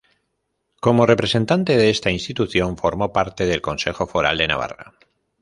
Como 0.79 1.05
representante 1.05 1.77
de 1.77 1.91
esta 1.91 2.09
institución, 2.09 2.75
formó 2.75 3.13
parte 3.13 3.45
del 3.45 3.61
Consejo 3.61 4.07
Foral 4.07 4.35
de 4.39 4.47
Navarra. 4.47 4.93